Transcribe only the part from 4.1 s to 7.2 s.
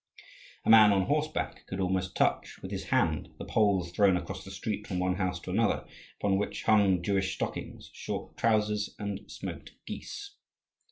across the street from one house to another, upon which hung